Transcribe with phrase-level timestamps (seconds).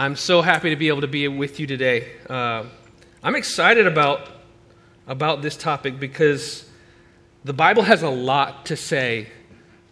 [0.00, 2.06] I'm so happy to be able to be with you today.
[2.30, 2.66] Uh,
[3.20, 4.28] I'm excited about,
[5.08, 6.70] about this topic because
[7.42, 9.26] the Bible has a lot to say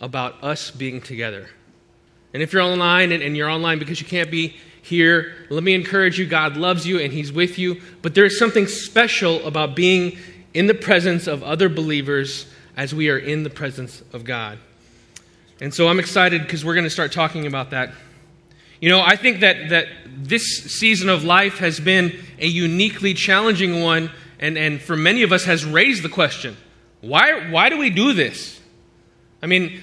[0.01, 1.49] about us being together.
[2.33, 5.75] And if you're online and, and you're online because you can't be here, let me
[5.75, 7.81] encourage you God loves you and He's with you.
[8.03, 10.19] But there is something special about being
[10.55, 12.47] in the presence of other believers
[12.77, 14.61] as we are in the presence of God.
[15.61, 17.91] And so I'm excited because we're going to start talking about that.
[18.81, 23.83] You know, I think that, that this season of life has been a uniquely challenging
[23.83, 26.57] one, and, and for many of us has raised the question
[27.01, 28.61] why, why do we do this?
[29.43, 29.81] I mean,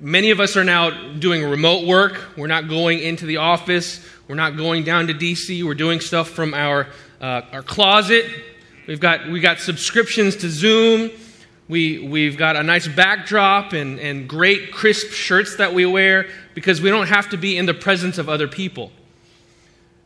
[0.00, 2.36] many of us are now doing remote work.
[2.36, 4.04] We're not going into the office.
[4.26, 5.62] We're not going down to DC.
[5.62, 6.88] We're doing stuff from our,
[7.20, 8.26] uh, our closet.
[8.86, 11.10] We've got, we got subscriptions to Zoom.
[11.68, 16.80] We, we've got a nice backdrop and, and great crisp shirts that we wear because
[16.80, 18.92] we don't have to be in the presence of other people.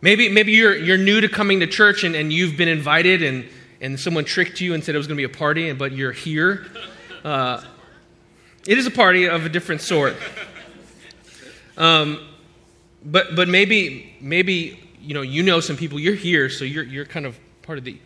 [0.00, 3.48] Maybe, maybe you're, you're new to coming to church and, and you've been invited and,
[3.80, 6.12] and someone tricked you and said it was going to be a party, but you're
[6.12, 6.66] here.
[7.24, 7.62] Uh,
[8.66, 10.14] it is a party of a different sort.
[11.76, 12.20] Um,
[13.04, 17.04] but, but maybe, maybe you know, you know some people, you're here, so you're, you're
[17.04, 17.98] kind of part of the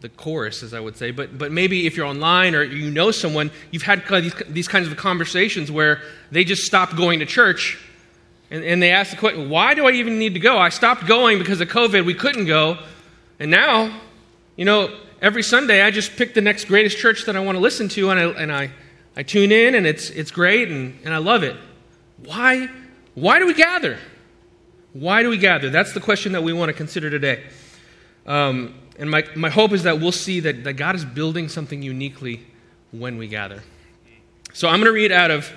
[0.00, 1.10] the chorus, as I would say.
[1.10, 4.88] But, but maybe if you're online or you know someone, you've had these, these kinds
[4.88, 7.78] of conversations where they just stopped going to church
[8.50, 10.58] and, and they ask the question, why do I even need to go?
[10.58, 12.04] I stopped going because of COVID.
[12.04, 12.78] We couldn't go.
[13.38, 14.00] And now,
[14.56, 17.60] you know, every Sunday I just pick the next greatest church that I want to
[17.60, 18.70] listen to and I, and I,
[19.16, 21.56] I tune in and it's, it's great and, and I love it.
[22.24, 22.68] Why,
[23.14, 23.98] why do we gather?
[24.92, 25.70] Why do we gather?
[25.70, 27.44] That's the question that we want to consider today.
[28.30, 31.82] Um, and my, my hope is that we'll see that, that God is building something
[31.82, 32.46] uniquely
[32.92, 33.64] when we gather.
[34.52, 35.50] So I'm going to read out of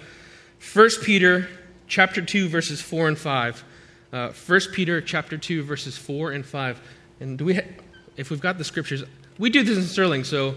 [0.74, 1.48] 1 Peter
[1.88, 3.64] chapter 2, verses 4 and 5.
[4.12, 6.82] Uh, 1 Peter chapter 2, verses 4 and 5.
[7.20, 7.62] And do we ha-
[8.18, 9.04] if we've got the scriptures,
[9.38, 10.56] we do this in Sterling, so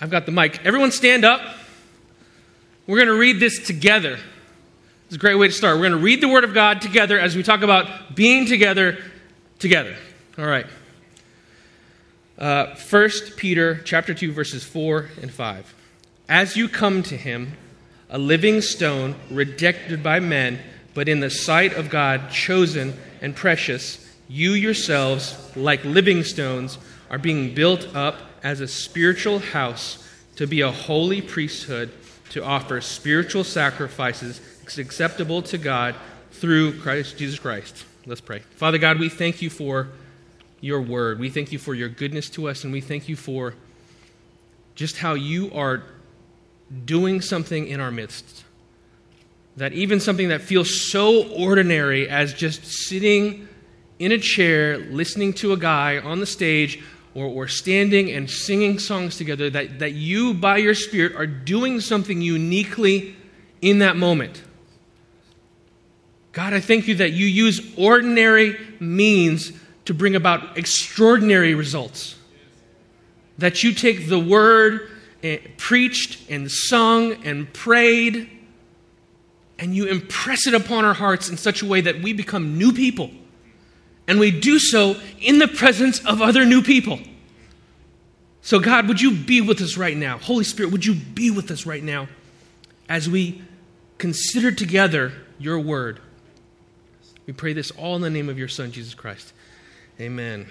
[0.00, 0.64] I've got the mic.
[0.64, 1.40] Everyone stand up.
[2.88, 4.18] We're going to read this together.
[5.06, 5.76] It's a great way to start.
[5.76, 8.98] We're going to read the Word of God together as we talk about being together
[9.60, 9.94] together.
[10.36, 10.66] All right.
[12.38, 15.74] Uh, 1 Peter chapter 2 verses 4 and 5.
[16.28, 17.52] As you come to him,
[18.08, 20.58] a living stone rejected by men,
[20.94, 23.98] but in the sight of God chosen and precious,
[24.28, 26.78] you yourselves, like living stones,
[27.10, 31.92] are being built up as a spiritual house to be a holy priesthood
[32.30, 34.40] to offer spiritual sacrifices
[34.78, 35.94] acceptable to God
[36.30, 37.84] through Christ Jesus Christ.
[38.06, 38.40] Let's pray.
[38.56, 39.88] Father God, we thank you for
[40.62, 41.18] your word.
[41.18, 43.54] We thank you for your goodness to us, and we thank you for
[44.74, 45.82] just how you are
[46.86, 48.44] doing something in our midst.
[49.58, 53.48] That even something that feels so ordinary as just sitting
[53.98, 56.82] in a chair, listening to a guy on the stage,
[57.14, 61.80] or, or standing and singing songs together, that, that you, by your Spirit, are doing
[61.80, 63.14] something uniquely
[63.60, 64.42] in that moment.
[66.30, 69.52] God, I thank you that you use ordinary means
[69.84, 72.16] to bring about extraordinary results.
[73.38, 74.90] That you take the word
[75.22, 78.28] and eh, preached and sung and prayed
[79.62, 82.72] and you impress it upon our hearts in such a way that we become new
[82.72, 83.12] people.
[84.08, 86.98] And we do so in the presence of other new people.
[88.40, 90.18] So, God, would you be with us right now?
[90.18, 92.08] Holy Spirit, would you be with us right now
[92.88, 93.40] as we
[93.98, 96.00] consider together your word?
[97.26, 99.32] We pray this all in the name of your Son, Jesus Christ.
[100.00, 100.46] Amen.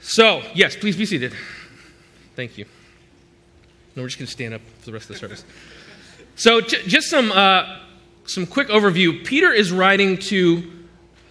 [0.00, 1.32] So, yes, please be seated.
[2.36, 2.64] Thank you.
[3.94, 5.44] No, we're just going to stand up for the rest of the service.
[6.36, 7.78] So, j- just some, uh,
[8.24, 9.24] some quick overview.
[9.24, 10.70] Peter is writing to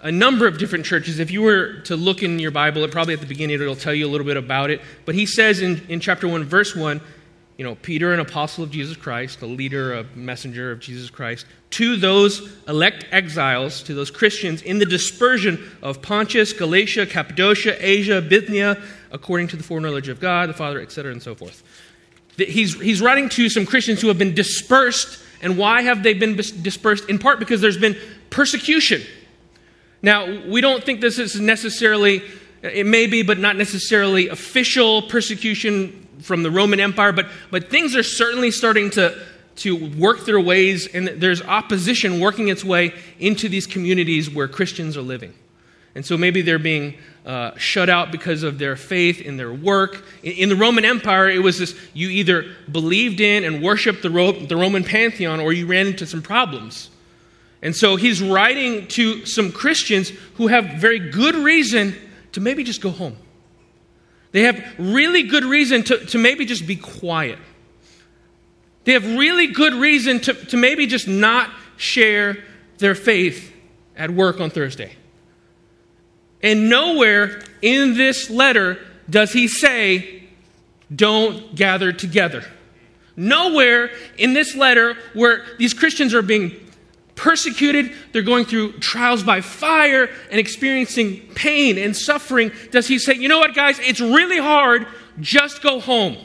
[0.02, 1.20] a number of different churches.
[1.20, 3.94] If you were to look in your Bible, it probably at the beginning it'll tell
[3.94, 4.82] you a little bit about it.
[5.06, 7.02] But he says in, in chapter 1, verse 1,
[7.58, 11.46] you know, Peter, an apostle of Jesus Christ, a leader, a messenger of Jesus Christ,
[11.72, 18.22] to those elect exiles, to those Christians in the dispersion of Pontus, Galatia, Cappadocia, Asia,
[18.22, 18.82] Bithynia,
[19.12, 21.64] according to the foreknowledge of God, the Father, etc., and so forth.
[22.38, 25.20] He's, he's writing to some Christians who have been dispersed.
[25.42, 27.10] And why have they been dispersed?
[27.10, 27.98] In part because there's been
[28.30, 29.02] persecution.
[30.02, 32.22] Now, we don't think this is necessarily,
[32.62, 37.96] it may be, but not necessarily official persecution from the Roman Empire, but, but things
[37.96, 39.20] are certainly starting to,
[39.58, 44.98] to work their ways, and there's opposition working its way into these communities where Christians
[44.98, 45.34] are living.
[45.96, 46.96] And so maybe they're being
[47.26, 50.04] uh, shut out because of their faith in their work.
[50.24, 54.10] In, in, the Roman Empire, it was this you either believed in and worshiped the,
[54.10, 56.90] Ro- the Roman pantheon or you ran into some problems.
[57.62, 61.96] And so he's writing to some Christians who have very good reason
[62.34, 63.16] to maybe just go home.
[64.36, 67.40] They have really good reason to, to maybe just be quiet.
[68.84, 72.44] They have really good reason to, to maybe just not share
[72.78, 73.54] their faith
[73.96, 74.92] at work on Thursday.
[76.44, 78.78] And nowhere in this letter
[79.10, 80.24] does he say,
[80.94, 82.44] don't gather together.
[83.16, 86.52] Nowhere in this letter where these Christians are being
[87.16, 93.14] persecuted, they're going through trials by fire and experiencing pain and suffering, does he say,
[93.14, 94.86] you know what, guys, it's really hard,
[95.20, 96.18] just go home.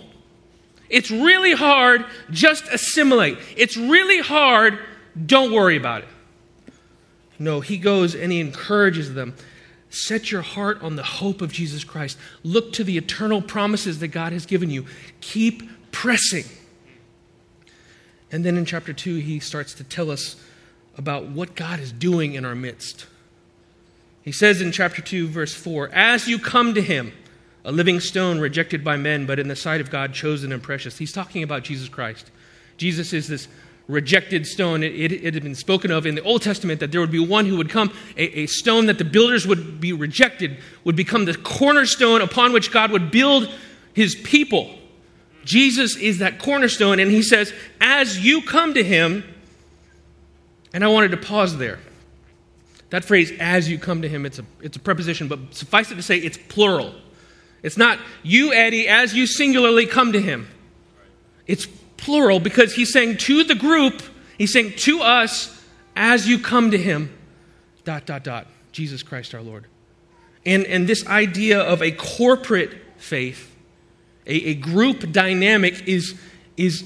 [0.88, 3.38] It's really hard, just assimilate.
[3.56, 4.78] It's really hard,
[5.26, 6.08] don't worry about it.
[7.38, 9.34] No, he goes and he encourages them.
[9.88, 12.19] Set your heart on the hope of Jesus Christ.
[12.42, 14.84] Look to the eternal promises that God has given you.
[15.20, 16.44] Keep pressing.
[18.31, 20.37] And then in chapter 2, he starts to tell us
[21.00, 23.06] about what God is doing in our midst.
[24.23, 27.14] He says in chapter 2, verse 4 As you come to him,
[27.64, 30.99] a living stone rejected by men, but in the sight of God chosen and precious.
[30.99, 32.31] He's talking about Jesus Christ.
[32.76, 33.49] Jesus is this
[33.88, 34.82] rejected stone.
[34.82, 37.19] It, it, it, had been spoken of in the Old Testament that there would be
[37.19, 41.25] one who would come, a, a stone that the builders would be rejected, would become
[41.25, 43.50] the cornerstone upon which God would build
[43.94, 44.79] his people.
[45.47, 49.25] Jesus is that cornerstone, and he says, As you come to him,
[50.72, 51.78] and I wanted to pause there.
[52.90, 55.94] That phrase, as you come to him, it's a, it's a preposition, but suffice it
[55.94, 56.93] to say, it's plural.
[57.62, 60.49] It's not you, Eddie, as you singularly come to him.
[61.46, 64.02] It's plural because he's saying to the group,
[64.38, 65.56] he's saying to us,
[65.94, 67.16] as you come to him,
[67.84, 69.66] dot, dot, dot, Jesus Christ our Lord.
[70.46, 73.55] And, and this idea of a corporate faith,
[74.26, 76.19] a, a group dynamic, is,
[76.56, 76.84] is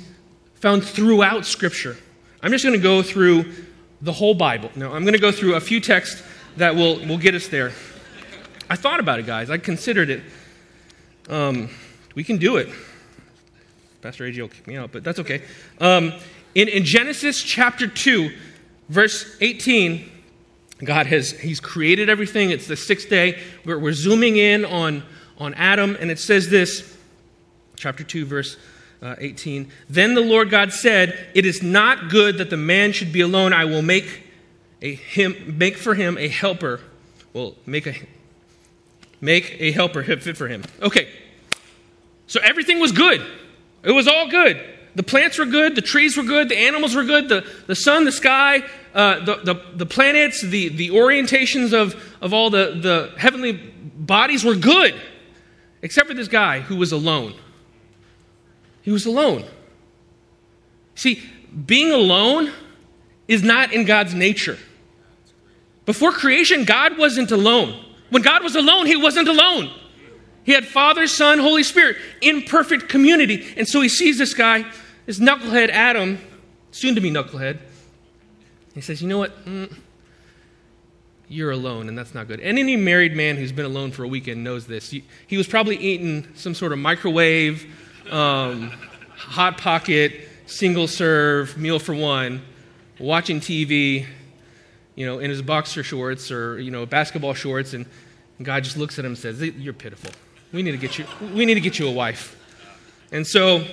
[0.54, 1.96] found throughout Scripture.
[2.42, 3.52] I'm just going to go through
[4.04, 4.70] the whole Bible.
[4.76, 6.22] Now, I'm going to go through a few texts
[6.58, 7.72] that will, will get us there.
[8.68, 9.48] I thought about it, guys.
[9.48, 10.22] I considered it.
[11.28, 11.70] Um,
[12.14, 12.68] we can do it.
[14.02, 15.42] Pastor AJ will kick me out, but that's okay.
[15.80, 16.12] Um,
[16.54, 18.30] in, in Genesis chapter 2,
[18.90, 20.10] verse 18,
[20.84, 22.50] God has He's created everything.
[22.50, 23.40] It's the sixth day.
[23.64, 25.02] We're, we're zooming in on,
[25.38, 26.94] on Adam, and it says this,
[27.76, 28.58] chapter 2, verse
[29.04, 29.70] uh, 18.
[29.88, 33.52] Then the Lord God said, It is not good that the man should be alone.
[33.52, 34.22] I will make,
[34.80, 36.80] a him, make for him a helper.
[37.34, 37.94] Well, make a,
[39.20, 40.64] make a helper fit for him.
[40.80, 41.08] Okay.
[42.26, 43.24] So everything was good.
[43.82, 44.70] It was all good.
[44.94, 48.04] The plants were good, the trees were good, the animals were good, the, the sun,
[48.04, 48.62] the sky,
[48.94, 54.44] uh, the, the, the, planets, the, the orientations of, of all the, the heavenly bodies
[54.44, 54.94] were good,
[55.82, 57.34] except for this guy who was alone.
[58.84, 59.44] He was alone.
[60.94, 61.22] See,
[61.66, 62.52] being alone
[63.26, 64.58] is not in God's nature.
[65.86, 67.82] Before creation, God wasn't alone.
[68.10, 69.70] When God was alone, he wasn't alone.
[70.44, 73.46] He had Father, Son, Holy Spirit in perfect community.
[73.56, 74.70] And so he sees this guy,
[75.06, 76.18] this knucklehead Adam,
[76.70, 77.60] soon to be knucklehead.
[78.74, 79.44] He says, You know what?
[79.46, 79.74] Mm,
[81.28, 82.40] you're alone, and that's not good.
[82.40, 84.90] And any married man who's been alone for a weekend knows this.
[84.90, 87.66] He, he was probably eating some sort of microwave,
[88.10, 88.70] um,
[89.16, 92.42] hot pocket, single serve meal for one,
[92.98, 94.06] watching TV,
[94.94, 97.86] you know, in his boxer shorts or, you know, basketball shorts, and
[98.42, 100.10] God just looks at him and says, You're pitiful.
[100.52, 102.36] We need to get you, we need to get you a wife.
[103.10, 103.64] And so,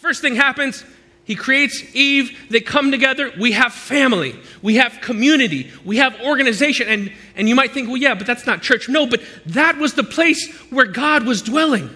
[0.00, 0.84] first thing happens,
[1.24, 2.48] he creates Eve.
[2.50, 3.32] They come together.
[3.38, 4.38] We have family.
[4.60, 5.70] We have community.
[5.84, 6.88] We have organization.
[6.88, 8.88] And, and you might think, well, yeah, but that's not church.
[8.88, 11.90] No, but that was the place where God was dwelling.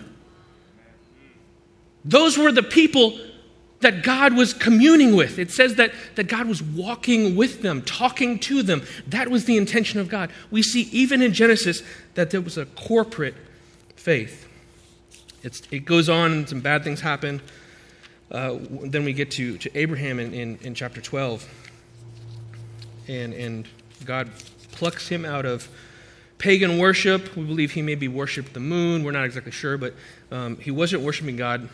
[2.07, 3.19] Those were the people
[3.81, 5.39] that God was communing with.
[5.39, 8.83] It says that, that God was walking with them, talking to them.
[9.09, 10.31] That was the intention of God.
[10.51, 11.83] We see even in Genesis
[12.15, 13.35] that there was a corporate
[13.97, 14.49] faith.
[15.43, 17.43] It's, it goes on, and some bad things happen.
[18.31, 21.47] Uh, then we get to, to Abraham in, in, in chapter 12.
[23.09, 23.69] And, and
[24.05, 24.31] God
[24.73, 25.69] plucks him out of
[26.39, 27.37] pagan worship.
[27.37, 29.05] We believe he maybe worshiped the moon.
[29.05, 29.95] We're not exactly sure, but
[30.31, 31.69] um, he wasn't worshiping God.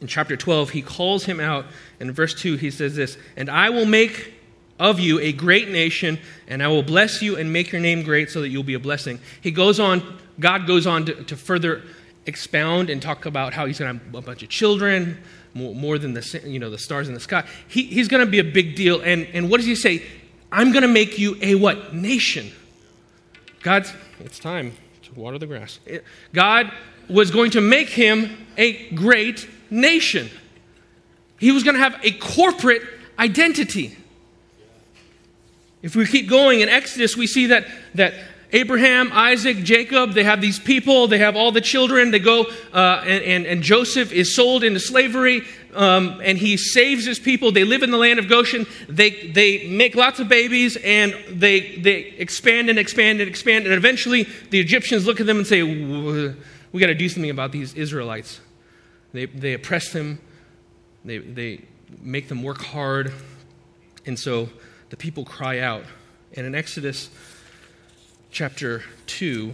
[0.00, 1.66] In chapter 12, he calls him out.
[1.98, 4.34] In verse 2, he says this And I will make
[4.78, 8.30] of you a great nation, and I will bless you and make your name great
[8.30, 9.20] so that you'll be a blessing.
[9.42, 11.82] He goes on God goes on to, to further
[12.26, 15.18] expound and talk about how he's going to have a bunch of children,
[15.54, 17.46] more, more, than the, you know, the stars in the sky.
[17.68, 19.00] He, he's going to be a big deal.
[19.00, 20.02] And, and what does he say?
[20.50, 21.94] I'm going to make you a what?
[21.94, 22.50] Nation.
[23.62, 25.78] God's, it's time to water the grass.
[26.32, 26.72] God
[27.08, 30.30] was going to make him a great nation.
[31.38, 32.82] He was going to have a corporate
[33.18, 33.96] identity.
[35.82, 38.14] If we keep going in Exodus, we see that, that
[38.52, 42.10] Abraham, Isaac, Jacob, they have these people, they have all the children.
[42.10, 45.42] They go, uh, and, and, and, Joseph is sold into slavery,
[45.74, 47.52] um, and he saves his people.
[47.52, 48.66] They live in the land of Goshen.
[48.88, 53.66] They, they make lots of babies, and they, they expand and expand and expand.
[53.66, 57.52] And eventually, the Egyptians look at them and say, We got to do something about
[57.52, 58.40] these Israelites.
[59.12, 60.20] They, they oppress them,
[61.04, 61.64] they, they
[62.00, 63.12] make them work hard.
[64.06, 64.48] And so
[64.90, 65.84] the people cry out.
[66.36, 67.10] And in Exodus,
[68.30, 69.52] chapter 2,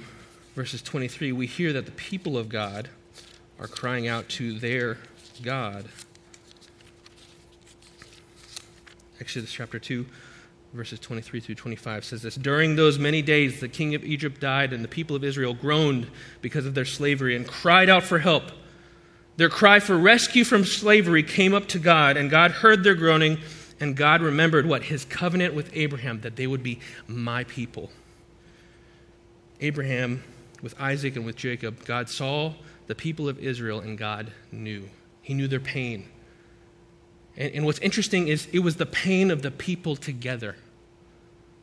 [0.55, 2.89] verses 23, we hear that the people of God
[3.59, 4.99] are crying out to their
[5.43, 5.87] God.
[9.21, 10.05] Exodus chapter 2,
[10.75, 14.73] verses 23 through 25 says this During those many days, the king of Egypt died,
[14.73, 16.09] and the people of Israel groaned
[16.43, 18.45] because of their slavery and cried out for help.
[19.37, 23.39] Their cry for rescue from slavery came up to God, and God heard their groaning,
[23.81, 24.85] and God remembered what?
[24.85, 27.91] His covenant with Abraham, that they would be my people.
[29.61, 30.23] Abraham,
[30.63, 32.55] with Isaac, and with Jacob, God saw
[32.87, 34.89] the people of Israel and God knew.
[35.23, 36.09] He knew their pain.
[37.37, 40.57] And, and what's interesting is it was the pain of the people together.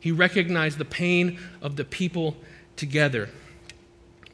[0.00, 2.36] He recognized the pain of the people
[2.76, 3.30] together.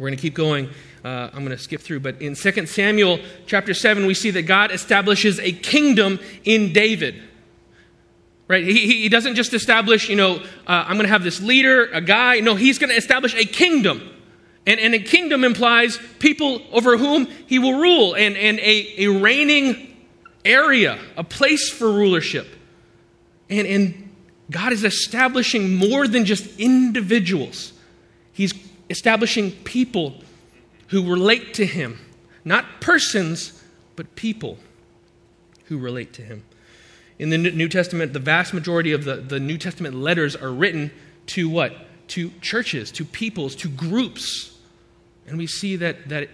[0.00, 0.70] We're going to keep going.
[1.04, 4.44] Uh, I'm going to skip through, but in 2 Samuel chapter 7, we see that
[4.44, 7.22] God establishes a kingdom in David.
[8.48, 8.64] Right?
[8.64, 12.00] He, he doesn't just establish, you know, uh, I'm going to have this leader, a
[12.00, 12.40] guy.
[12.40, 14.00] No, he's going to establish a kingdom.
[14.66, 19.06] And, and a kingdom implies people over whom he will rule and, and a, a
[19.08, 19.98] reigning
[20.46, 22.48] area, a place for rulership.
[23.50, 24.10] And, and
[24.50, 27.74] God is establishing more than just individuals,
[28.32, 28.54] He's
[28.90, 30.22] establishing people
[30.88, 31.98] who relate to Him.
[32.44, 33.62] Not persons,
[33.96, 34.58] but people
[35.66, 36.44] who relate to Him.
[37.18, 40.90] In the New Testament, the vast majority of the, the New Testament letters are written
[41.26, 41.72] to what?
[42.08, 44.58] To churches, to peoples, to groups.
[45.26, 46.28] And we see that, that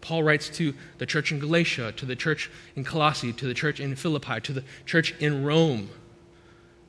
[0.00, 3.80] Paul writes to the church in Galatia, to the church in Colossae, to the church
[3.80, 5.90] in Philippi, to the church in Rome.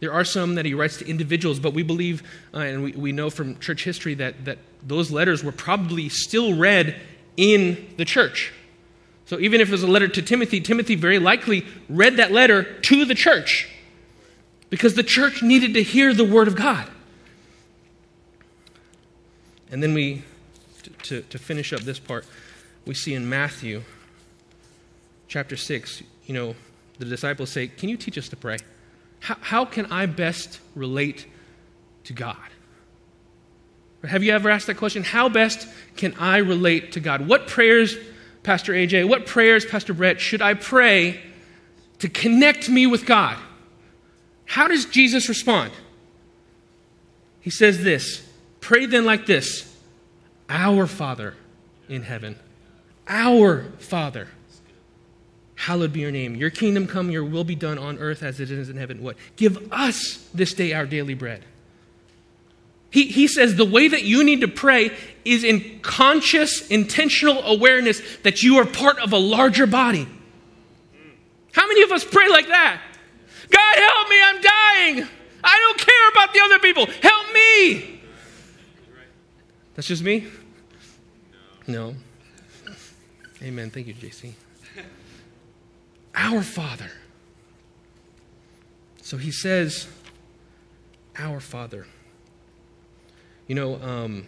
[0.02, 3.12] There are some that he writes to individuals, but we believe uh, and we, we
[3.12, 7.00] know from church history that, that those letters were probably still read
[7.38, 8.52] in the church.
[9.28, 12.64] So even if it was a letter to Timothy, Timothy very likely read that letter
[12.64, 13.70] to the church
[14.72, 16.90] because the church needed to hear the word of God.
[19.70, 20.24] And then we,
[21.04, 22.26] to, to finish up this part,
[22.86, 23.84] we see in Matthew
[25.28, 26.56] chapter 6, you know,
[26.98, 28.58] the disciples say, Can you teach us to pray?
[29.22, 31.26] How, how can I best relate
[32.04, 32.38] to God?
[34.04, 35.04] Have you ever asked that question?
[35.04, 37.28] How best can I relate to God?
[37.28, 37.98] What prayers
[38.44, 41.22] Pastor AJ, what prayers, Pastor Brett, should I pray
[42.00, 43.38] to connect me with God?
[44.46, 45.72] How does Jesus respond?
[47.40, 48.28] He says this
[48.60, 49.76] Pray then like this
[50.50, 51.36] Our Father
[51.88, 52.38] in heaven,
[53.08, 54.28] our Father,
[55.62, 56.36] hallowed be your name.
[56.36, 59.04] Your kingdom come, your will be done on earth as it is in heaven.
[59.04, 59.16] What?
[59.36, 61.44] Give us this day our daily bread.
[62.90, 64.90] He, he says the way that you need to pray
[65.24, 70.08] is in conscious, intentional awareness that you are part of a larger body.
[71.54, 72.82] How many of us pray like that?
[73.50, 75.10] God, help me, I'm dying.
[75.44, 76.86] I don't care about the other people.
[77.04, 78.02] Help me.
[79.76, 80.26] That's just me?
[81.68, 81.96] No.
[83.44, 83.70] Amen.
[83.70, 84.34] Thank you, JC.
[86.16, 86.92] Our Father.
[89.02, 89.88] So he says,
[91.18, 91.86] Our Father.
[93.48, 94.28] You know, um,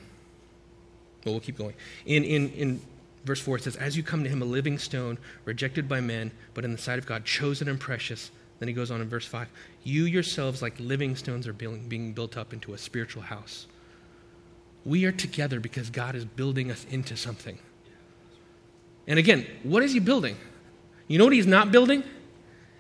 [1.24, 1.74] well, we'll keep going.
[2.06, 2.82] In, in, in
[3.24, 6.32] verse 4, it says, As you come to him, a living stone, rejected by men,
[6.54, 8.32] but in the sight of God, chosen and precious.
[8.60, 9.48] Then he goes on in verse 5
[9.84, 13.68] You yourselves, like living stones, are being built up into a spiritual house.
[14.86, 17.58] We are together because God is building us into something.
[19.08, 20.38] And again, what is he building?
[21.08, 22.04] You know what he's not building?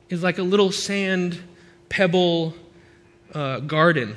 [0.10, 1.40] Is like a little sand
[1.90, 2.54] pebble
[3.34, 4.16] uh, garden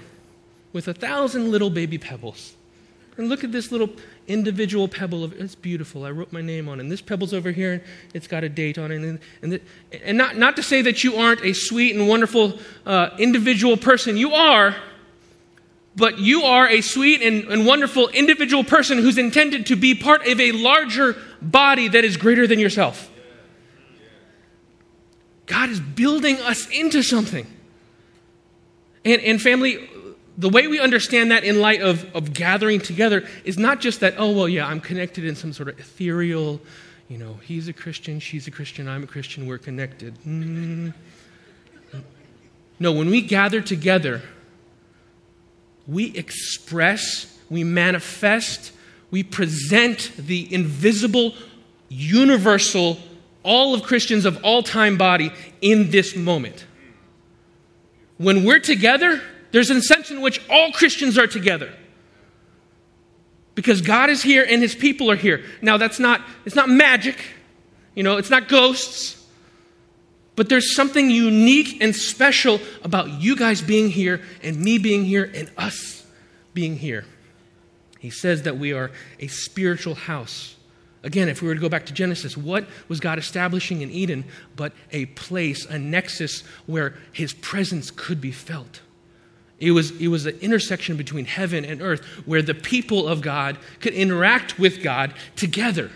[0.72, 2.54] with a thousand little baby pebbles.
[3.16, 3.90] And look at this little
[4.28, 5.24] individual pebble.
[5.24, 6.04] Of, it's beautiful.
[6.04, 6.82] I wrote my name on it.
[6.82, 7.82] And this pebble's over here, and
[8.12, 8.96] it's got a date on it.
[8.96, 9.60] And, and, the,
[10.04, 14.18] and not, not to say that you aren't a sweet and wonderful uh, individual person.
[14.18, 14.76] You are,
[15.96, 20.26] but you are a sweet and, and wonderful individual person who's intended to be part
[20.26, 23.10] of a larger body that is greater than yourself.
[25.46, 27.46] God is building us into something.
[29.04, 29.88] And, and family,
[30.36, 34.14] the way we understand that in light of, of gathering together is not just that,
[34.18, 36.60] oh, well, yeah, I'm connected in some sort of ethereal,
[37.08, 40.18] you know, he's a Christian, she's a Christian, I'm a Christian, we're connected.
[40.26, 40.92] Mm.
[42.78, 44.22] No, when we gather together,
[45.86, 48.72] we express, we manifest,
[49.10, 51.34] we present the invisible,
[51.88, 52.98] universal,
[53.46, 56.66] all of Christians of all time body in this moment.
[58.18, 59.22] When we're together,
[59.52, 61.72] there's a sense in which all Christians are together.
[63.54, 65.44] Because God is here and his people are here.
[65.62, 67.16] Now that's not it's not magic.
[67.94, 69.24] You know, it's not ghosts.
[70.34, 75.30] But there's something unique and special about you guys being here and me being here
[75.34, 76.04] and us
[76.52, 77.06] being here.
[77.98, 80.55] He says that we are a spiritual house.
[81.06, 84.24] Again, if we were to go back to Genesis, what was God establishing in Eden
[84.56, 88.80] but a place, a nexus where his presence could be felt?
[89.60, 93.56] It was, it was an intersection between heaven and earth where the people of God
[93.78, 95.92] could interact with God together.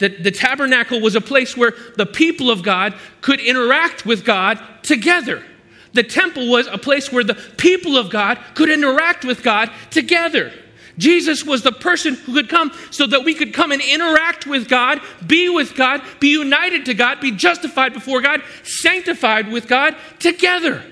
[0.00, 4.60] That the tabernacle was a place where the people of God could interact with God
[4.82, 5.42] together.
[5.94, 10.52] The temple was a place where the people of God could interact with God together.
[10.98, 14.68] Jesus was the person who could come so that we could come and interact with
[14.68, 19.96] God, be with God, be united to God, be justified before God, sanctified with God
[20.18, 20.84] together.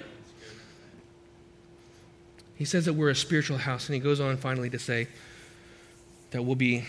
[2.56, 5.08] He says that we're a spiritual house, and he goes on finally to say
[6.30, 6.84] that we'll be,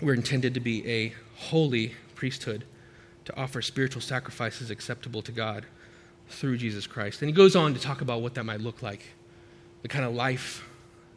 [0.00, 2.64] we're intended to be a holy priesthood
[3.24, 5.66] to offer spiritual sacrifices acceptable to God
[6.28, 7.22] through Jesus Christ.
[7.22, 9.02] And he goes on to talk about what that might look like,
[9.82, 10.66] the kind of life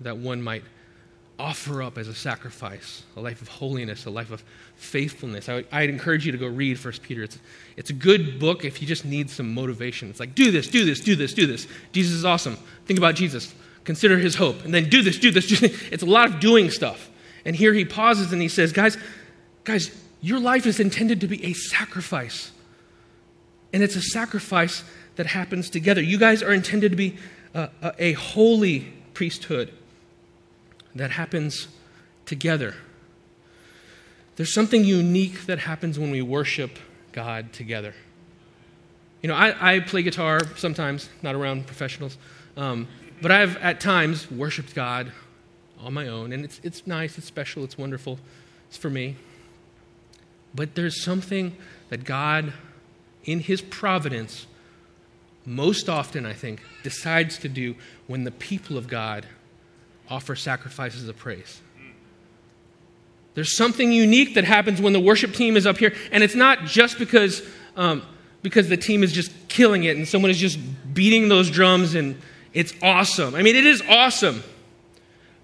[0.01, 0.63] that one might
[1.37, 4.43] offer up as a sacrifice, a life of holiness, a life of
[4.75, 5.49] faithfulness.
[5.49, 7.23] I would, I'd encourage you to go read 1 Peter.
[7.23, 7.39] It's,
[7.75, 10.09] it's a good book if you just need some motivation.
[10.09, 11.67] It's like, do this, do this, do this, do this.
[11.91, 12.57] Jesus is awesome.
[12.85, 13.53] Think about Jesus.
[13.83, 14.63] Consider his hope.
[14.63, 15.83] And then do this, do this, do this.
[15.91, 17.09] It's a lot of doing stuff.
[17.43, 18.97] And here he pauses and he says, guys,
[19.63, 22.51] guys, your life is intended to be a sacrifice.
[23.73, 24.83] And it's a sacrifice
[25.17, 26.01] that happens together.
[26.01, 27.17] You guys are intended to be
[27.53, 29.71] a, a, a holy priesthood
[30.95, 31.67] that happens
[32.25, 32.75] together.
[34.35, 36.77] There's something unique that happens when we worship
[37.11, 37.93] God together.
[39.21, 42.17] You know, I, I play guitar sometimes, not around professionals,
[42.57, 42.87] um,
[43.21, 45.11] but I've at times worshiped God
[45.79, 48.19] on my own, and it's, it's nice, it's special, it's wonderful,
[48.67, 49.15] it's for me.
[50.53, 51.55] But there's something
[51.89, 52.53] that God,
[53.23, 54.47] in His providence,
[55.45, 57.75] most often, I think, decides to do
[58.07, 59.25] when the people of God
[60.09, 61.61] offer sacrifices of praise.
[63.33, 66.65] There's something unique that happens when the worship team is up here, and it's not
[66.65, 67.41] just because,
[67.75, 68.01] um,
[68.41, 70.57] because the team is just killing it and someone is just
[70.93, 72.19] beating those drums and
[72.53, 73.35] it's awesome.
[73.35, 74.41] I mean, it is awesome.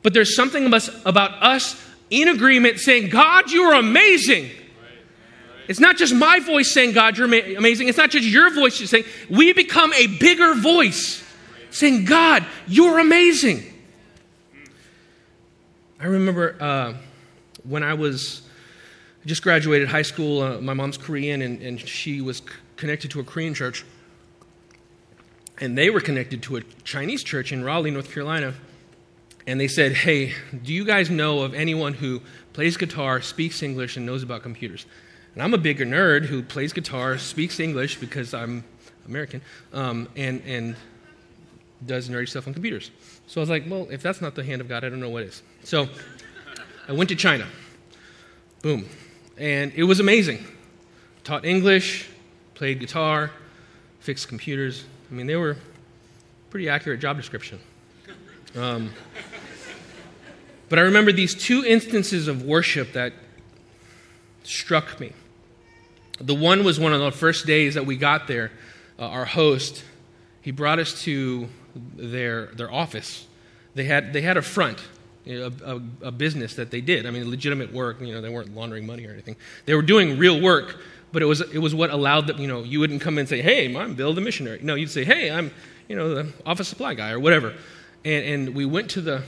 [0.04, 0.66] But there's something
[1.06, 4.50] about us in agreement saying, God, you are amazing.
[5.68, 7.88] It's not just my voice saying, God, you're amazing.
[7.88, 11.24] It's not just your voice saying, we become a bigger voice
[11.70, 13.71] saying, God, you're amazing.
[16.02, 16.94] I remember uh,
[17.64, 18.42] when I was
[19.24, 23.20] just graduated high school, uh, my mom's Korean, and, and she was c- connected to
[23.20, 23.86] a Korean church.
[25.60, 28.56] And they were connected to a Chinese church in Raleigh, North Carolina.
[29.46, 30.34] And they said, Hey,
[30.64, 32.22] do you guys know of anyone who
[32.54, 34.88] plays guitar, speaks English, and knows about computers?
[35.36, 38.64] And I'm a bigger nerd who plays guitar, speaks English because I'm
[39.06, 40.76] American, um, and, and
[41.86, 42.90] does nerdy stuff on computers.
[43.28, 45.12] So I was like, well, if that's not the hand of God, I don't know
[45.12, 45.44] what is.
[45.64, 45.88] So
[46.88, 47.48] I went to China.
[48.62, 48.88] Boom.
[49.38, 50.46] And it was amazing.
[51.24, 52.10] Taught English,
[52.54, 53.32] played guitar,
[54.00, 54.84] fixed computers.
[55.10, 55.58] I mean, they were
[56.50, 57.60] pretty accurate job description.
[58.56, 58.92] Um,
[60.70, 63.14] but I remember these two instances of worship that
[64.44, 65.14] struck me.
[66.20, 68.52] The one was one of the first days that we got there.
[69.00, 69.84] Uh, our host,
[70.42, 71.48] he brought us to
[71.96, 73.28] their, their office.
[73.74, 74.80] They had, they had a front,
[75.26, 77.06] you know, a, a, a, business that they did.
[77.06, 78.02] I mean, legitimate work.
[78.02, 79.36] You know, they weren't laundering money or anything.
[79.66, 80.80] They were doing real work,
[81.12, 83.30] but it was, it was what allowed them, you know, you wouldn't come in and
[83.30, 84.60] say, hey, I'm Bill the missionary.
[84.64, 85.52] No, you'd say, hey, I'm,
[85.88, 87.54] you know, the office supply guy or whatever.
[88.04, 89.24] And, and we went to the,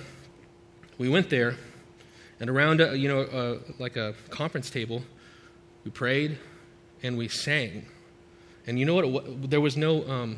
[0.97, 1.55] we went there,
[2.39, 5.03] and around, a, you know, a, like a conference table,
[5.83, 6.37] we prayed
[7.03, 7.85] and we sang.
[8.65, 9.49] And you know what?
[9.49, 10.37] There was no, um,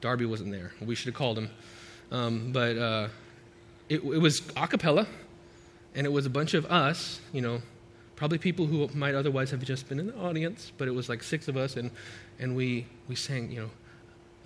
[0.00, 0.72] Darby wasn't there.
[0.80, 1.50] We should have called him.
[2.10, 3.08] Um, but uh,
[3.88, 5.06] it, it, was a cappella,
[5.94, 7.60] and it was a bunch of us, you know,
[8.16, 11.22] probably people who might otherwise have just been in the audience, but it was like
[11.22, 11.90] six of us, and,
[12.38, 13.70] and we, we sang, you know,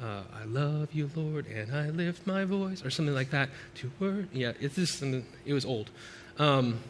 [0.06, 3.48] uh, I love you, Lord, and I lift my voice, or something like that.
[3.76, 5.90] To word, yeah, it's just, it was old.
[6.38, 6.80] Um,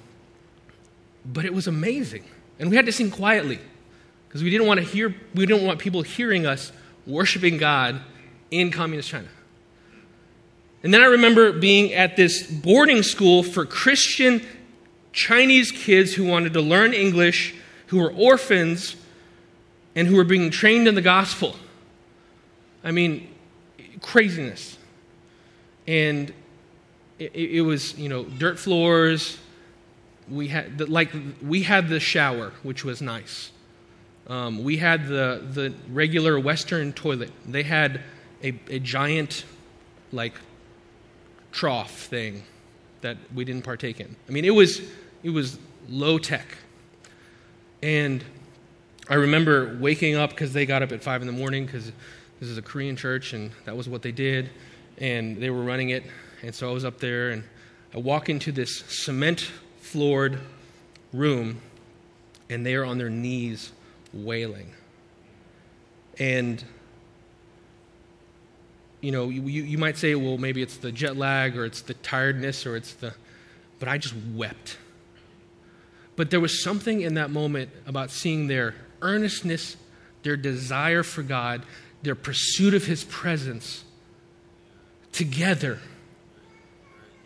[1.25, 2.25] but it was amazing.
[2.59, 3.59] And we had to sing quietly
[4.29, 6.73] because we didn't want to hear, we didn't want people hearing us
[7.07, 8.01] worshiping God
[8.51, 9.29] in communist China.
[10.83, 14.45] And then I remember being at this boarding school for Christian
[15.13, 17.55] Chinese kids who wanted to learn English,
[17.87, 18.97] who were orphans,
[19.95, 21.55] and who were being trained in the gospel.
[22.83, 23.29] I mean,
[24.01, 24.79] craziness.
[25.87, 26.33] And
[27.19, 29.39] it, it was, you know, dirt floors.
[30.29, 31.11] We had, the, like,
[31.43, 33.53] we had the shower, which was nice.
[34.27, 37.31] Um, we had the, the regular Western toilet.
[37.47, 38.01] They had
[38.43, 39.45] a, a giant,
[40.11, 40.35] like,
[41.53, 42.43] trough thing
[43.03, 44.17] that we didn't partake in.
[44.29, 44.81] I mean, it was,
[45.23, 46.47] it was low tech.
[47.83, 48.25] And
[49.09, 51.93] I remember waking up because they got up at 5 in the morning because
[52.41, 54.51] this is a Korean church and that was what they did.
[54.99, 56.05] And they were running it.
[56.43, 57.45] And so I was up there and
[57.95, 60.39] I walk into this cement floored
[61.13, 61.61] room
[62.49, 63.73] and they are on their knees
[64.13, 64.73] wailing.
[66.19, 66.63] And,
[69.03, 71.95] you know, you, you might say, well, maybe it's the jet lag or it's the
[71.95, 73.13] tiredness or it's the.
[73.79, 74.79] But I just wept.
[76.15, 79.77] But there was something in that moment about seeing their earnestness,
[80.23, 81.67] their desire for God,
[82.03, 83.85] their pursuit of His presence
[85.11, 85.81] together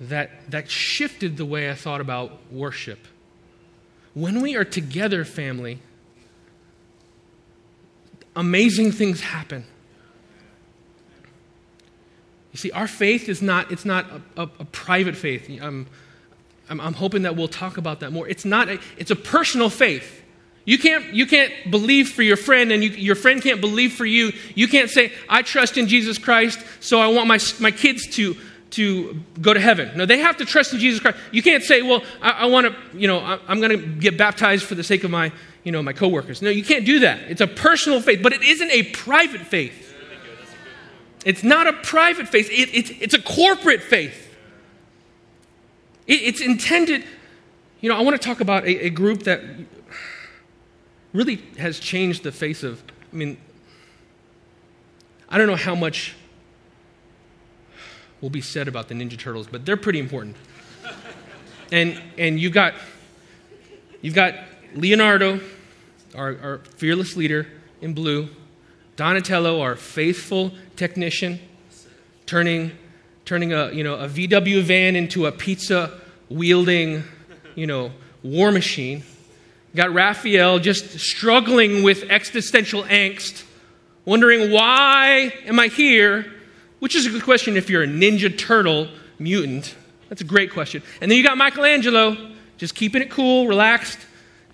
[0.00, 3.06] that, that shifted the way I thought about worship.
[4.14, 5.80] When we are together, family,
[8.34, 9.64] amazing things happen.
[12.56, 15.46] You see, our faith is not, it's not a, a, a private faith.
[15.60, 15.86] I'm,
[16.70, 18.26] I'm, I'm, hoping that we'll talk about that more.
[18.26, 20.24] It's not, a, it's a personal faith.
[20.64, 24.06] You can't, you can't believe for your friend, and you, your friend can't believe for
[24.06, 24.32] you.
[24.54, 28.34] You can't say, I trust in Jesus Christ, so I want my, my kids to,
[28.70, 29.94] to go to heaven.
[29.94, 31.18] No, they have to trust in Jesus Christ.
[31.32, 34.16] You can't say, well, I, I want to, you know, I, I'm going to get
[34.16, 35.30] baptized for the sake of my,
[35.62, 36.40] you know, my coworkers.
[36.40, 37.20] No, you can't do that.
[37.28, 39.85] It's a personal faith, but it isn't a private faith.
[41.26, 44.32] It's not a private faith, it, it's, it's a corporate faith.
[46.06, 47.02] It, it's intended,
[47.80, 49.42] you know, I want to talk about a, a group that
[51.12, 52.80] really has changed the face of,
[53.12, 53.38] I mean,
[55.28, 56.14] I don't know how much
[58.20, 60.36] will be said about the Ninja Turtles, but they're pretty important.
[61.72, 62.74] and and you've got
[64.00, 64.34] you've got
[64.76, 65.40] Leonardo,
[66.14, 67.48] our, our fearless leader
[67.80, 68.28] in blue,
[68.96, 71.38] Donatello, our faithful technician,
[72.24, 72.72] turning
[73.26, 77.04] turning a you know a VW van into a pizza wielding,
[77.54, 79.02] you know, war machine.
[79.74, 83.44] Got Raphael just struggling with existential angst,
[84.06, 86.32] wondering why am I here?
[86.78, 89.74] Which is a good question if you're a Ninja Turtle mutant.
[90.08, 90.82] That's a great question.
[91.00, 92.16] And then you got Michelangelo,
[92.58, 93.98] just keeping it cool, relaxed,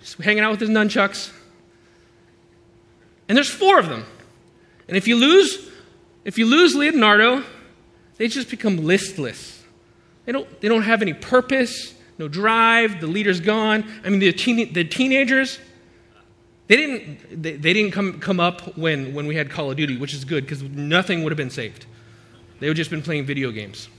[0.01, 1.31] just hanging out with his nunchucks.
[3.29, 4.05] And there's four of them.
[4.87, 5.69] And if you lose,
[6.25, 7.43] if you lose Leonardo,
[8.17, 9.63] they just become listless.
[10.25, 13.01] They don't, they don't have any purpose, no drive.
[13.01, 13.85] The leader's gone.
[14.03, 15.59] I mean, the, teen, the teenagers,
[16.67, 19.97] they didn't, they, they didn't come, come up when, when we had Call of Duty,
[19.97, 21.85] which is good because nothing would have been saved.
[22.59, 23.89] They would just been playing video games.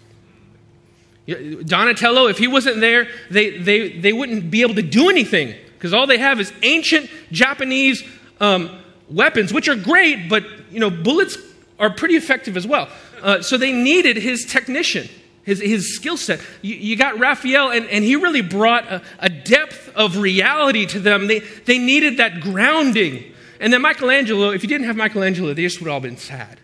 [1.26, 5.92] Donatello, if he wasn't there, they, they, they wouldn't be able to do anything because
[5.92, 8.02] all they have is ancient Japanese
[8.40, 11.36] um, weapons, which are great, but you know bullets
[11.78, 12.88] are pretty effective as well.
[13.22, 15.08] Uh, so they needed his technician,
[15.44, 16.40] his, his skill set.
[16.62, 21.00] You, you, got Raphael, and, and he really brought a, a depth of reality to
[21.00, 21.26] them.
[21.26, 23.32] They, they needed that grounding.
[23.60, 26.60] And then Michelangelo, if you didn't have Michelangelo, they just would all been sad.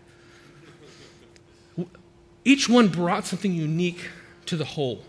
[2.43, 4.09] Each one brought something unique
[4.47, 5.03] to the whole.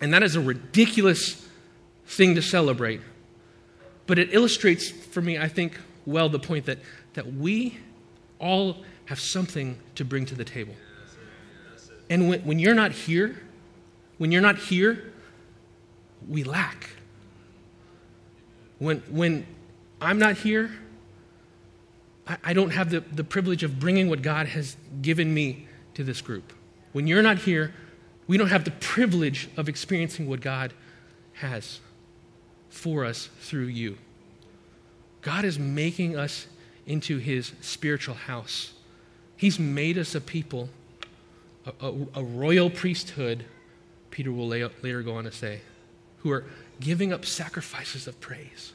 [0.00, 1.46] And that is a ridiculous
[2.06, 3.00] thing to celebrate.
[4.06, 6.78] But it illustrates for me, I think, well, the point that,
[7.14, 7.78] that we
[8.38, 10.74] all have something to bring to the table.
[12.08, 13.36] And when, when you're not here,
[14.18, 15.12] when you're not here,
[16.28, 16.90] we lack.
[18.78, 19.46] When, when
[20.00, 20.70] I'm not here,
[22.26, 26.04] I, I don't have the, the privilege of bringing what God has given me to
[26.04, 26.52] this group.
[26.92, 27.74] When you're not here,
[28.26, 30.72] we don't have the privilege of experiencing what God
[31.34, 31.80] has
[32.68, 33.98] for us through you.
[35.26, 36.46] God is making us
[36.86, 38.72] into his spiritual house.
[39.36, 40.68] He's made us a people,
[41.66, 43.44] a, a, a royal priesthood,
[44.12, 45.62] Peter will lay, later go on to say,
[46.18, 46.44] who are
[46.78, 48.72] giving up sacrifices of praise.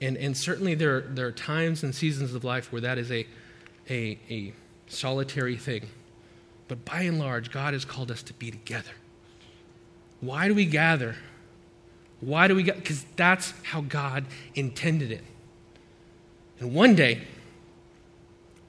[0.00, 3.28] And, and certainly there, there are times and seasons of life where that is a,
[3.88, 4.52] a, a
[4.88, 5.82] solitary thing.
[6.66, 8.90] But by and large, God has called us to be together.
[10.20, 11.14] Why do we gather?
[12.20, 12.80] Why do we gather?
[12.80, 14.24] Because that's how God
[14.54, 15.24] intended it.
[16.58, 17.22] And one day,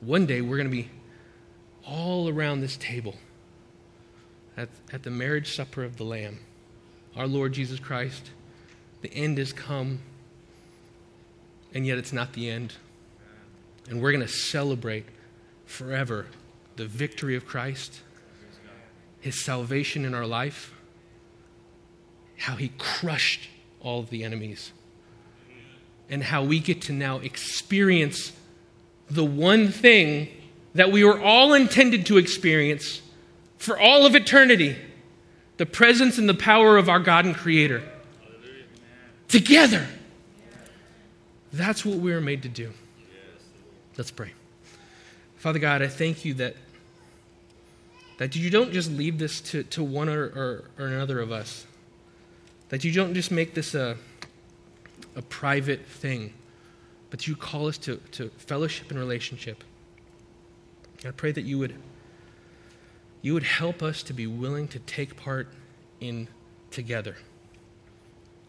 [0.02, 0.90] one day we're going to be
[1.86, 3.16] all around this table
[4.58, 6.40] at, at the marriage supper of the Lamb,
[7.16, 8.32] our Lord Jesus Christ,
[9.02, 10.00] the end has come,
[11.74, 12.74] and yet it's not the end.
[13.90, 15.06] And we're going to celebrate
[15.66, 16.26] forever
[16.76, 18.02] the victory of Christ,
[19.22, 20.74] his salvation in our life,
[22.48, 23.50] how he crushed
[23.82, 24.72] all of the enemies,
[26.10, 28.32] and how we get to now experience
[29.10, 30.30] the one thing
[30.74, 33.02] that we were all intended to experience
[33.58, 34.78] for all of eternity
[35.58, 37.84] the presence and the power of our God and Creator.
[39.28, 39.86] Together.
[41.52, 42.72] That's what we were made to do.
[43.98, 44.32] Let's pray.
[45.36, 46.56] Father God, I thank you that,
[48.20, 51.67] that you don't just leave this to, to one or, or, or another of us,
[52.70, 53.98] that you don't just make this a,
[55.16, 56.34] a private thing,
[57.10, 59.64] but you call us to, to fellowship and relationship.
[61.06, 61.76] I pray that you would,
[63.22, 65.48] you would help us to be willing to take part
[66.00, 66.28] in
[66.72, 67.16] together.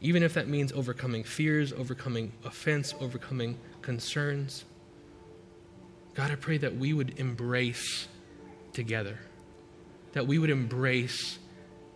[0.00, 4.64] Even if that means overcoming fears, overcoming offense, overcoming concerns.
[6.14, 8.09] God, I pray that we would embrace
[8.72, 9.18] together,
[10.12, 11.38] that we would embrace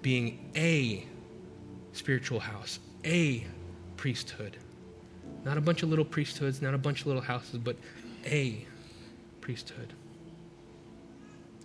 [0.01, 1.07] being a
[1.93, 3.47] spiritual house, a
[3.97, 4.57] priesthood.
[5.45, 7.77] Not a bunch of little priesthoods, not a bunch of little houses, but
[8.25, 8.65] a
[9.41, 9.93] priesthood.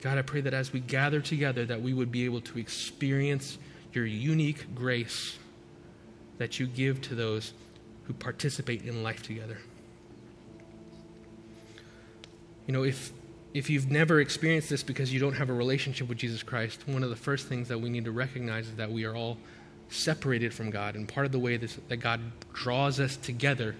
[0.02, 3.58] God, I pray that as we gather together, that we would be able to experience
[3.94, 5.38] your unique grace
[6.38, 7.54] that you give to those
[8.04, 9.58] who participate in life together.
[12.68, 13.12] You know, if
[13.54, 17.02] if you've never experienced this because you don't have a relationship with Jesus Christ, one
[17.02, 19.38] of the first things that we need to recognize is that we are all
[19.90, 20.96] separated from God.
[20.96, 22.20] And part of the way this, that God
[22.54, 23.76] draws us together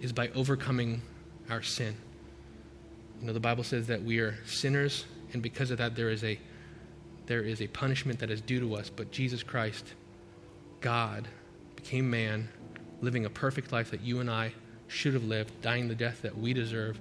[0.00, 1.02] is by overcoming
[1.48, 1.94] our sin.
[3.20, 6.24] You know, the Bible says that we are sinners, and because of that, there is
[6.24, 6.38] a
[7.26, 8.90] there is a punishment that is due to us.
[8.90, 9.94] But Jesus Christ,
[10.80, 11.28] God,
[11.76, 12.48] became man,
[13.02, 14.52] living a perfect life that you and I
[14.88, 16.98] should have lived, dying the death that we deserve,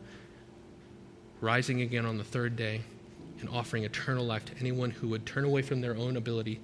[1.41, 2.81] rising again on the third day,
[3.39, 6.59] and offering eternal life to anyone who would turn away from their own ability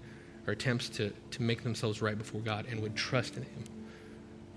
[0.48, 3.64] or attempts to, to make themselves right before God and would trust in Him.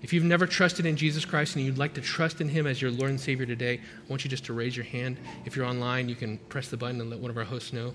[0.00, 2.80] If you've never trusted in Jesus Christ and you'd like to trust in Him as
[2.80, 5.16] your Lord and Savior today, I want you just to raise your hand.
[5.44, 7.94] If you're online, you can press the button and let one of our hosts know.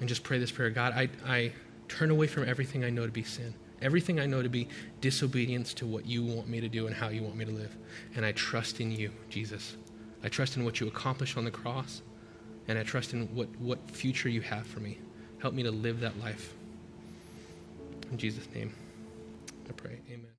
[0.00, 1.52] And just pray this prayer God, I, I
[1.88, 4.68] turn away from everything I know to be sin, everything I know to be
[5.00, 7.76] disobedience to what you want me to do and how you want me to live.
[8.14, 9.76] And I trust in you, Jesus.
[10.22, 12.02] I trust in what you accomplished on the cross,
[12.68, 14.98] and I trust in what, what future you have for me.
[15.38, 16.54] Help me to live that life.
[18.10, 18.72] In Jesus' name,
[19.68, 19.98] I pray.
[20.08, 20.26] Amen.